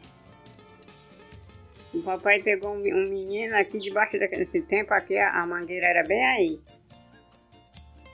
[1.94, 6.02] O papai pegou um, um menino aqui debaixo daquele tempo, aqui a, a mangueira era
[6.06, 6.60] bem aí.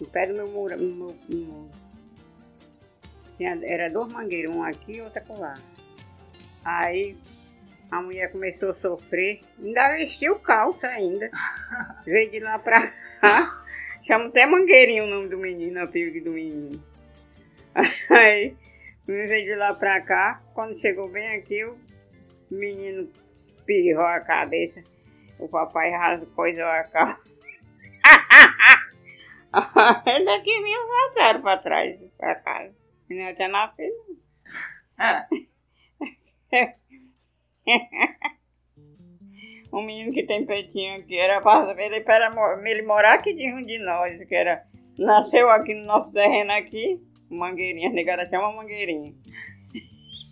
[0.00, 0.76] No pé do meu muro.
[0.78, 1.70] meu- muro.
[3.36, 5.54] Tinha- era duas mangueiras, uma aqui e outra lá.
[6.64, 7.16] Aí
[7.90, 11.30] a mulher começou a sofrer, ainda vestiu calça ainda.
[12.04, 13.64] Veio de lá pra cá.
[14.08, 16.82] Chama até mangueirinho o nome do menino, a filha do menino.
[18.08, 18.56] Aí
[19.06, 21.76] veio de lá pra cá, quando chegou bem aqui, o
[22.50, 23.06] menino
[23.66, 24.82] pirrou a cabeça.
[25.38, 27.22] O papai rasgou a calça.
[29.52, 32.74] Aí daqui vinha voltaram pra trás, pra casa.
[33.10, 34.18] Não tinha nascido.
[34.96, 35.28] Ah,
[39.72, 41.42] Um menino que tem peitinho aqui, era
[41.78, 44.62] ele, para mo- ele morar aqui de um de nós, que era.
[44.98, 47.00] Nasceu aqui no nosso terreno aqui,
[47.30, 49.12] mangueirinha, negada chama mangueirinha.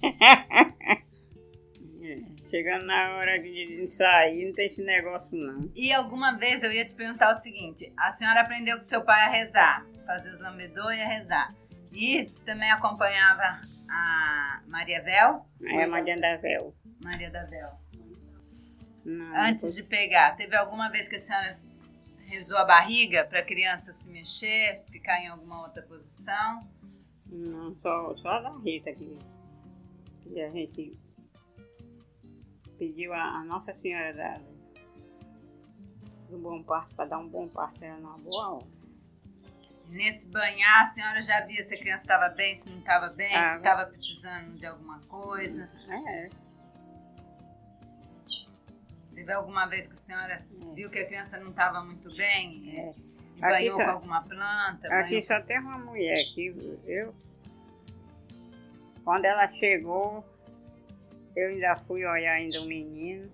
[2.50, 5.68] Chegando na hora de sair, não tem esse negócio não.
[5.74, 9.24] E alguma vez eu ia te perguntar o seguinte: a senhora aprendeu com seu pai
[9.24, 11.52] a rezar, fazer os lambedô e a rezar.
[11.92, 15.44] E também acompanhava a Maria Vel,
[15.84, 16.72] a Maria da Véu.
[17.04, 17.70] Maria da Vel.
[19.06, 21.60] Não, Antes de pegar, teve alguma vez que a senhora
[22.26, 26.68] rezou a barriga para a criança se mexer, ficar em alguma outra posição?
[27.24, 29.16] Não, só, só da Rita que,
[30.22, 30.96] que a gente
[32.76, 34.40] pediu a, a Nossa Senhora da,
[36.28, 38.66] do Bom Parto para dar um bom parto era numa boa hora.
[39.88, 43.28] Nesse banhar, a senhora já via se a criança estava bem, se não estava bem,
[43.28, 43.56] se Tava.
[43.58, 45.70] estava precisando de alguma coisa.
[45.88, 46.28] É,
[49.16, 52.92] Teve alguma vez que a senhora viu que a criança não estava muito bem é.
[53.36, 54.88] e banhou só- com alguma planta?
[54.88, 56.54] Aqui banhou- só tem uma mulher aqui,
[56.86, 57.14] eu.
[59.02, 60.22] Quando ela chegou,
[61.34, 63.30] eu ainda fui olhar ainda o menino.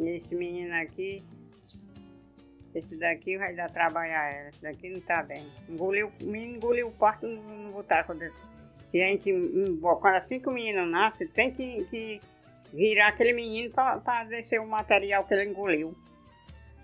[0.00, 1.22] E esse menino aqui,
[2.74, 5.46] esse daqui vai dar trabalho a ela, esse daqui não tá bem.
[5.68, 8.22] Engoliu, o menino engoliu o parto, não, não botaram quando.
[8.22, 9.30] A gente,
[9.80, 12.20] quando assim que o menino nasce, tem que, que
[12.74, 15.94] virar aquele menino para descer o material que ele engoliu.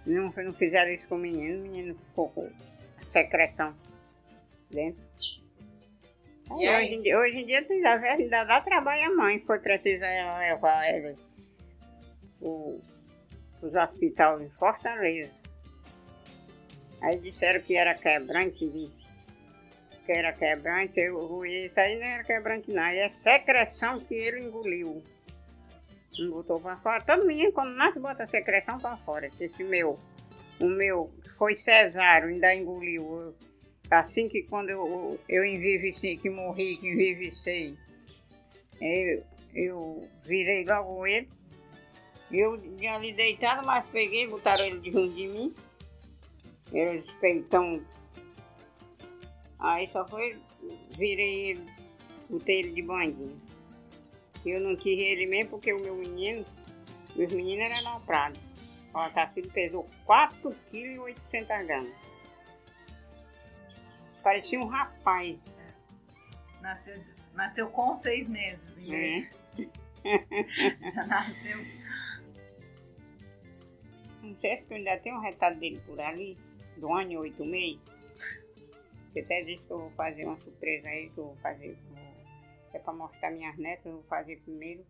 [0.07, 3.75] Não, não fizeram isso com o menino, o menino ficou com a secreção
[4.71, 5.05] dentro.
[6.51, 6.69] Aí?
[6.69, 7.67] Hoje, em dia, hoje em dia
[8.13, 11.17] ainda, dá trabalho a mãe, foi preciso levar ele
[12.39, 15.33] para os hospitais em Fortaleza.
[17.03, 18.91] Aí disseram que era quebrante,
[20.07, 25.03] que era quebrante, eu isso aí não era quebrante não, é secreção que ele engoliu.
[26.19, 27.03] Não botou pra fora.
[27.03, 29.31] Todo menino quando nasce bota a secreção pra fora.
[29.39, 29.97] Esse meu,
[30.61, 33.35] o meu foi cesário, ainda engoliu.
[33.91, 37.77] Assim que quando eu, eu enviveci, que morri, que envivecei,
[38.81, 41.29] eu, eu virei logo ele.
[42.31, 45.55] Eu tinha ali deitado, mas peguei, botaram ele de junto de mim.
[46.73, 47.83] Eles peitão.
[49.59, 50.39] Aí só foi,
[50.91, 51.67] virei ele,
[52.29, 53.41] botei ele de bandinho.
[54.45, 56.45] Eu não tirei ele mesmo porque o meu menino,
[57.15, 58.41] meus meninos eram aloprados.
[58.93, 61.93] Ó, tá filho pesou 4,8 kg.
[64.23, 65.39] Parecia um rapaz.
[66.61, 67.01] Nasceu,
[67.35, 69.31] nasceu com seis meses, em vez.
[70.95, 71.59] Já nasceu.
[74.23, 76.37] Não sei se tu ainda tem um retrato dele por ali,
[76.77, 77.81] do ano e oito meses.
[79.13, 81.77] Você até disse que eu vou fazer uma surpresa aí, que eu vou fazer.
[82.73, 84.85] É pra mostrar minhas netas, eu vou fazer primeiro,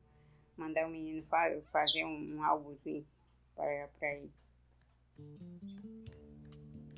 [0.56, 3.06] mandar o menino fa- fazer um, um álbumzinho
[3.54, 3.66] pra
[4.02, 4.30] ele.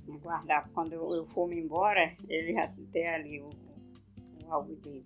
[0.08, 3.50] E Guardar, quando eu, eu for me embora, ele já tem ali o,
[4.44, 5.04] o álbum dele.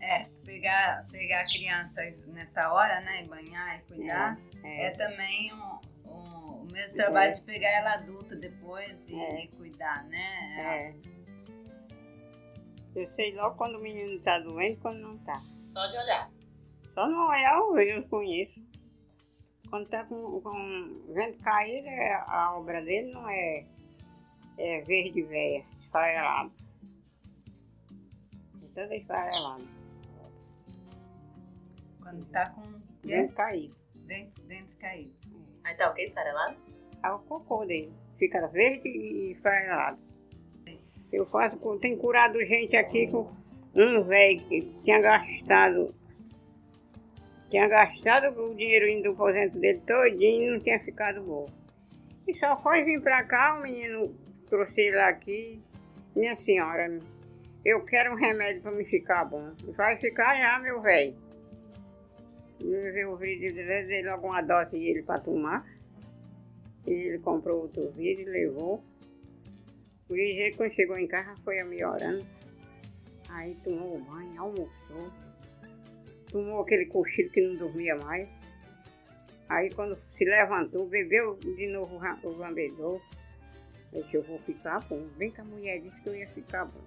[0.00, 3.24] É, pegar, pegar a criança nessa hora, né?
[3.24, 7.94] E banhar e cuidar, É, é, também um, um- o mesmo trabalho de pegar ela
[7.94, 9.44] adulta depois e, É.
[9.44, 10.94] e cuidar, né?
[11.04, 11.17] é.
[12.94, 15.40] Eu sei logo quando o menino tá doente e quando não tá.
[15.72, 16.30] Só de olhar.
[16.94, 18.60] Só no olhar eu conheço.
[19.70, 23.66] Quando tá com, com vento caído, é- a obra dele não é,
[24.56, 26.50] é verde véia, esfarelado.
[28.64, 29.64] É toda esfarelada.
[32.02, 32.62] Quando tá com?
[33.04, 33.76] Vento caído.
[33.94, 35.14] dentro, dentro caído.
[35.64, 36.04] Aí tá o quê?
[36.04, 36.56] Esfarelado?
[37.04, 37.92] É o cocô dele.
[38.18, 39.98] Fica verde e esfarelado.
[41.12, 43.30] Eu faço, tem curado gente aqui com
[43.74, 45.94] um velho que tinha gastado,
[47.50, 51.46] tinha gastado o dinheiro do aposento dele todinho e não tinha ficado bom.
[52.26, 54.14] E só foi vir pra cá, o menino
[54.48, 55.62] trouxe ele aqui,
[56.14, 57.00] minha senhora,
[57.64, 59.52] eu quero um remédio pra me ficar bom.
[59.76, 61.14] Vai ficar já, meu velho.
[62.60, 65.66] Eu dei logo uma dose dele pra tomar.
[66.86, 68.82] E ele comprou outro vidro e levou.
[70.08, 72.24] O jeito quando chegou em casa foi melhorando.
[73.28, 75.12] Aí tomou banho, almoçou.
[76.30, 78.28] Tomou aquele cochilo que não dormia mais.
[79.48, 83.00] Aí quando se levantou, bebeu de novo o lambedor.
[83.92, 85.06] Eu disse, eu vou ficar bom.
[85.16, 86.80] Bem que a mulher disse que eu ia ficar bom.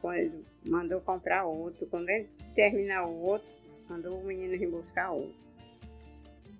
[0.00, 1.86] Quando ele mandou comprar outro.
[1.86, 3.52] Quando ele terminar o outro,
[3.88, 5.34] mandou o menino vir buscar outro.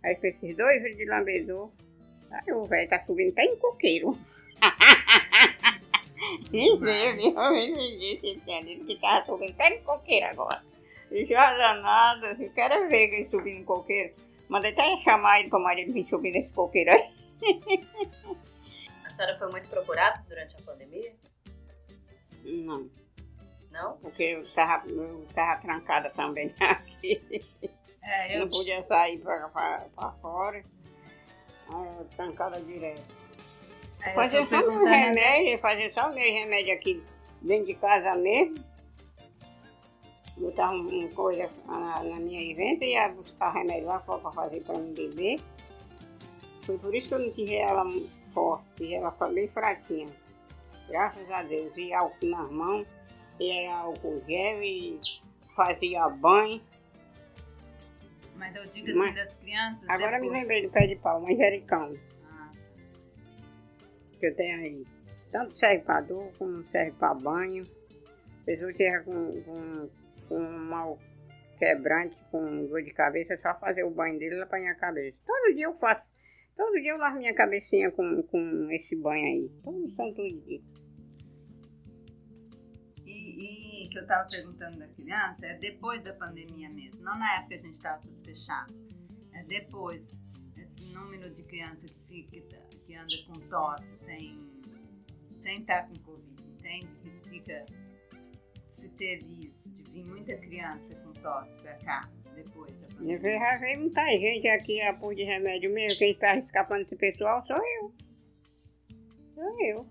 [0.05, 1.71] Aí fez esses dois de lambedor.
[2.31, 4.17] Aí o velho tá subindo até em coqueiro.
[6.51, 8.41] Mesmo, eu me disse,
[8.87, 10.63] que tava subindo até em coqueiro agora.
[11.11, 14.15] E já danado, eu quero ver ele subindo em coqueiro.
[14.49, 17.11] Mandei até chamar ele para marido vir subir nesse coqueiro aí.
[19.05, 21.13] A senhora foi muito procurada durante a pandemia?
[22.45, 22.91] Não,
[23.71, 23.97] Não?
[23.99, 27.21] porque eu tava, eu trancada também aqui.
[28.03, 30.59] É, Eu não podia sair pra fora.
[30.59, 33.24] Aí eu trancada direto.
[34.03, 37.03] É, eu Fazer só até- remédio, fazer só meu remédio aqui
[37.43, 38.55] dentro de casa mesmo.
[40.37, 44.61] Botar um, um coisa na, na minha inventa e ia buscar remédio lá pra fazer
[44.65, 45.41] pra mim beber.
[46.63, 47.85] Foi por isso que eu não tive ela
[48.33, 50.07] forte, ela foi bem fraquinha.
[50.89, 51.73] Graças a Deus.
[51.77, 52.87] E álcool nas mãos,
[53.39, 54.99] e álcool gel e
[55.55, 56.61] fazia banho.
[58.37, 59.89] Mas eu digo assim Mas- das crianças.
[59.89, 61.95] Agora me depois- lembrei do pé de pau, manjericão.
[64.25, 64.87] Que eu tenho aí.
[65.31, 67.63] Tanto serve para dor como serve para banho.
[68.47, 69.91] Pessoa que é com, com,
[70.27, 70.99] com um mal
[71.59, 75.19] quebrante, com dor de cabeça, é só fazer o banho dele e apanhar a cabeça.
[75.27, 76.03] Todo dia eu faço.
[76.57, 79.51] Todo dia eu lavo minha cabecinha com, com esse banho aí.
[79.63, 80.63] Todo santo dia.
[83.05, 87.35] E, e que eu tava perguntando da criança é depois da pandemia mesmo, não na
[87.35, 88.73] época que a gente tava tudo fechado.
[89.35, 90.19] É depois.
[90.57, 92.57] Esse número de criança que, fica,
[92.87, 94.39] que anda com tosse sem
[95.37, 96.89] sem estar com Covid, entende?
[97.03, 97.67] Que fica.
[98.67, 103.39] Se teve isso, de vir muita criança com tosse pra cá, depois da Eu pandemia.
[103.39, 105.99] já veio muita gente aqui a pôr de remédio mesmo.
[105.99, 107.95] Quem está escapando desse pessoal sou eu.
[109.35, 109.87] Sou eu.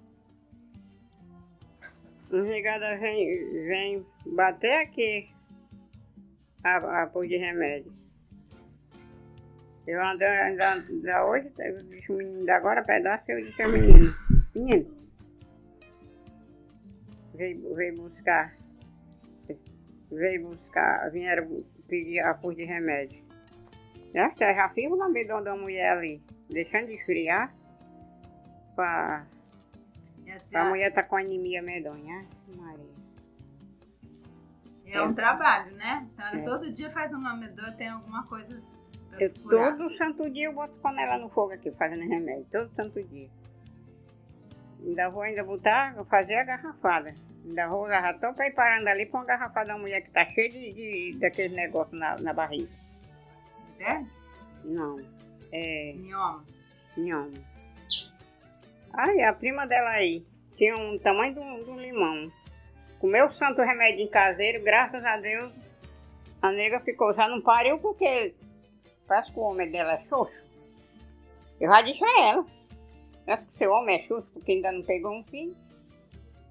[2.32, 3.26] A negada vem,
[3.68, 5.30] vem bater aqui
[6.64, 7.94] a, a pôr de remédio.
[9.86, 14.16] Eu ando, ando hoje, eu disse o menino da agora, pedaço, eu disse ao menino,
[14.56, 14.98] menino,
[17.36, 18.56] veio, veio buscar,
[20.10, 23.22] veio buscar, vieram pedir a pôr de remédio.
[24.14, 27.54] Já, já já fiz o lambedão da mulher ali, deixando de esfriar,
[28.76, 29.26] pra,
[30.26, 32.26] E assim, pra mulher tá com anemia medonha.
[32.48, 32.94] Ai, Maria.
[34.86, 36.02] é um trabalho, né?
[36.04, 36.44] A senhora É.
[36.44, 38.62] todo dia faz um lamedor, tem alguma coisa
[39.20, 43.30] Eu, todo santo dia eu boto panela no fogo aqui, fazendo remédio, todo santo dia.
[44.84, 47.14] Ainda vou ainda botar, vou fazer a garrafada.
[47.46, 50.74] Ainda vou, já tô preparando ali pra uma garrafada da mulher que tá cheia de,
[50.74, 52.70] de daqueles negócios na, na barriga.
[53.80, 54.04] É?
[54.64, 54.98] Não,
[55.52, 56.44] é Mioma.
[56.98, 57.32] nhoma.
[58.94, 62.32] Ai, a prima dela aí tinha um tamanho de um, de um limão.
[63.00, 65.52] Comeu o santo remédio caseiro, graças a Deus,
[66.42, 67.14] a nega ficou.
[67.14, 68.34] Já não pariu porque
[69.08, 70.44] parece que o homem dela é xoxo.
[71.60, 72.46] Eu já disse a ela.
[73.26, 75.56] Parece que seu homem é xoxo porque ainda não pegou um filho.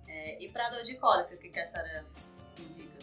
[0.08, 2.04] É, e pra dor de cólica, o que, que a senhora
[2.58, 2.98] indica?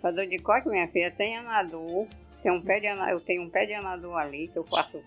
[0.00, 2.06] Pra dor de corte, minha filha, tem anador.
[2.42, 5.02] Tem um pé de anador, eu tenho um pé de anador ali que eu faço,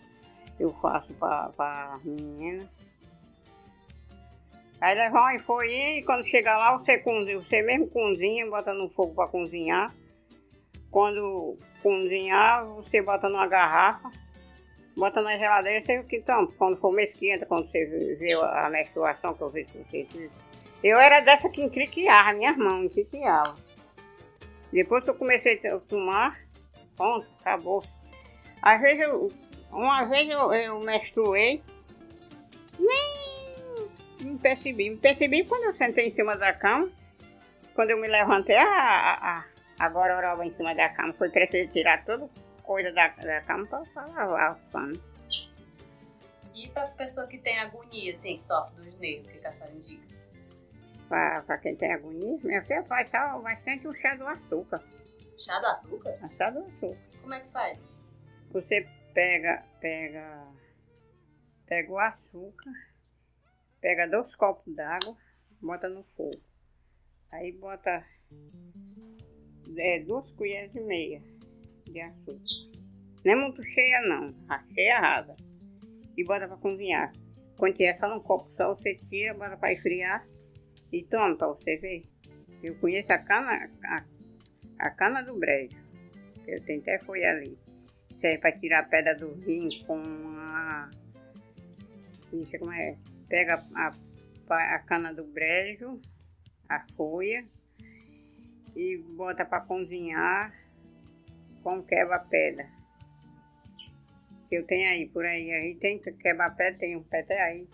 [0.60, 2.70] eu faço pra menina.
[4.82, 8.90] Aí levar e foi e quando chegar lá você cozinha, você mesmo cozinha, bota no
[8.90, 9.94] fogo pra cozinhar.
[10.90, 14.10] Quando cozinhar, você bota numa garrafa,
[14.96, 16.48] bota na geladeira, você que toma.
[16.58, 17.86] Quando for mesquinha, quando você
[18.20, 20.30] vê a menstruação que eu vejo que você.
[20.84, 23.56] Eu era dessa que encriquiava, minhas mãos encriquiavam.
[24.72, 26.40] Depois que eu comecei a tomar,
[26.96, 27.84] pronto, acabou.
[28.62, 29.32] Às vezes, eu,
[29.72, 31.62] uma vez eu, eu menstruei,
[32.80, 33.22] nem
[34.22, 34.90] me percebi.
[34.90, 36.90] Me percebi quando eu sentei em cima da cama.
[37.76, 39.46] Quando eu me levantei, a, a, a,
[39.82, 41.12] a gororoba em cima da cama.
[41.14, 42.30] Foi preciso tirar toda
[42.62, 45.00] coisa da, da cama para lavar os panos.
[46.54, 49.74] E pra pessoa que tem agonia, assim, que sofre dos nervos, o que a senhora
[49.74, 50.12] indica?
[51.10, 54.84] Para quem tem agonia, minha filha faz só bastante o chá do açúcar.
[55.40, 56.20] Chá do açúcar?
[56.24, 56.98] O chá do açúcar.
[57.22, 57.84] Como é que faz?
[58.52, 60.48] Você pega, pega,
[61.66, 62.72] pega o açúcar,
[63.82, 65.18] pega dois copos d'água,
[65.60, 66.40] bota no fogo.
[67.32, 68.06] Aí bota
[69.78, 71.22] é, duas colheres e meia
[71.86, 72.72] de açúcar.
[73.24, 75.36] Não é muito cheia não, a cheia rasa.
[76.18, 77.14] E bota para cozinhar.
[77.58, 80.26] Quando tiver só num copo só, você tira, bota para esfriar
[80.92, 82.04] e toma para você ver.
[82.64, 84.06] Eu conheço a cana, a,
[84.80, 85.78] a cana do brejo.
[86.48, 87.58] Eu tenho até foi ali.
[88.20, 90.02] Serve para tirar a pedra do rim com
[90.38, 90.90] a.
[92.34, 92.98] Isso, como é?
[93.28, 93.92] Pega a,
[94.50, 96.00] a cana do brejo,
[96.70, 97.46] a folha,
[98.76, 100.54] e bota para cozinhar
[101.64, 102.68] com quebra-pedra.
[104.52, 107.68] Eu tenho aí, por aí, aí tem quebra-pedra, tem um pé até aí.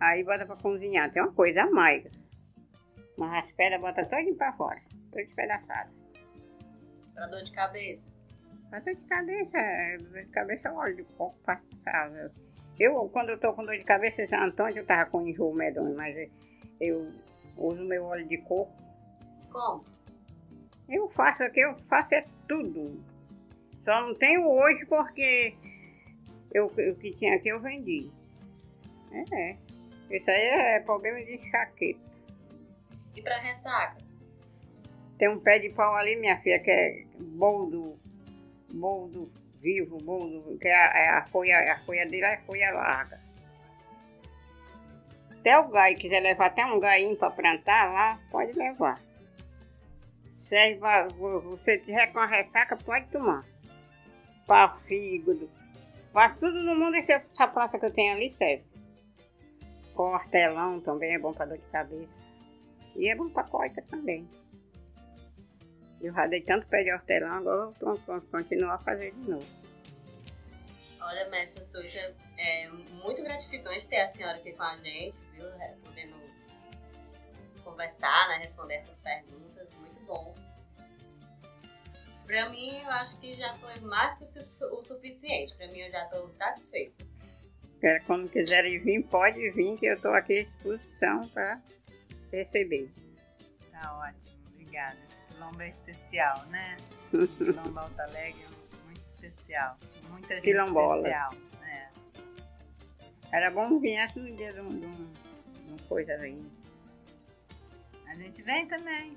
[0.00, 2.10] Aí bota para cozinhar, tem uma coisa amarga.
[3.16, 5.90] Mas as pedras bota todinho para fora, todo despedaçado.
[7.14, 8.02] Pra dor de cabeça?
[8.68, 12.32] Pra dor de cabeça, é, dor de cabeça eu óleo de coco passava.
[12.78, 15.96] Eu, quando eu tô com dor de cabeça, esse Antônio eu tava com enjoo medonho,
[15.96, 16.28] mas
[16.80, 17.08] eu
[17.56, 18.72] uso meu óleo de coco.
[19.50, 19.93] Como?
[20.94, 23.02] Eu faço aqui, eu faço é tudo.
[23.84, 25.52] Só não tenho hoje porque
[26.52, 28.08] eu, o que tinha aqui eu vendi.
[29.32, 29.56] É,
[30.08, 31.98] isso aí é problema de enxaqueca.
[33.16, 33.96] E pra ressaca?
[35.18, 37.98] Tem um pé de pau ali, minha filha, que é boldo,
[38.72, 39.28] boldo
[39.60, 43.18] vivo, boldo, que é a, é a folha, a folha dele é folha larga.
[45.40, 49.00] Até o gai, quiser levar até um gainho para plantar lá, pode levar.
[50.48, 53.44] Pra, você tiver com a ressaca, pode tomar.
[54.46, 55.50] Para fígado.
[56.12, 58.64] Para tudo no mundo, essa planta que eu tenho ali serve.
[59.94, 62.08] Com hortelão também é bom para dor de cabeça.
[62.94, 64.28] E é bom para coita também.
[66.00, 69.46] Eu já dei tanto pé de hortelã, agora eu vou continuar a fazer de novo.
[71.00, 75.46] Olha, mestra Suja, é muito gratificante ter a senhora aqui com a gente, viu?
[75.60, 76.14] É, podendo
[77.62, 78.38] conversar, né?
[78.38, 79.53] responder essas perguntas,
[80.04, 80.34] bom.
[82.26, 85.54] Pra mim, eu acho que já foi mais que o suficiente.
[85.56, 87.04] Pra mim, eu já estou satisfeita.
[88.06, 91.60] Quando quiserem vir, pode vir, que eu estou aqui à disposição para
[92.32, 92.90] receber.
[93.70, 94.96] Tá ótimo, obrigada.
[95.04, 96.76] Esse quilombo é especial, né?
[97.12, 99.76] O quilombo Alto Alegre é muito especial.
[100.08, 100.96] Muita gente Quilombola.
[100.96, 101.34] especial.
[101.62, 101.88] É.
[103.32, 106.42] Era bom vir antes no dia de um, de um, de um coisa aí.
[108.06, 109.14] A gente vem também.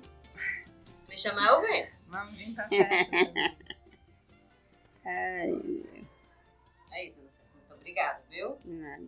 [1.08, 1.88] Me chamar, eu venho.
[2.08, 3.04] Vamos vir pra festa.
[3.10, 3.58] também.
[5.04, 5.50] Ai,
[6.92, 7.50] É isso, Luciana.
[7.54, 8.58] Muito obrigada, viu?
[8.64, 9.02] nada.